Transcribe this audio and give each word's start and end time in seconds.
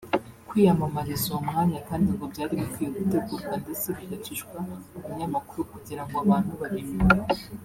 Kwiyamamariza 0.47 1.25
uwo 1.29 1.39
mwanya 1.47 1.79
kandi 1.87 2.07
ngo 2.15 2.23
byari 2.33 2.53
bikwiye 2.59 2.89
gutegurwa 2.95 3.55
ndetse 3.63 3.87
bigacishwa 3.97 4.57
mu 4.65 4.75
binyamakuru 5.05 5.61
kugira 5.73 6.01
ngo 6.05 6.15
abantu 6.23 6.51
babimenye 6.61 7.17